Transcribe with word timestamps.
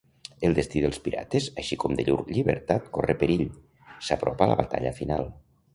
El 0.47 0.55
destí 0.59 0.79
dels 0.85 0.99
pirates 1.07 1.49
així 1.63 1.77
com 1.83 1.99
de 1.99 2.07
llur 2.09 2.17
llibertat, 2.39 2.91
corre 2.99 3.19
perill: 3.21 3.47
s'apropa 4.09 4.53
la 4.55 4.63
batalla 4.65 4.99
final. 5.03 5.33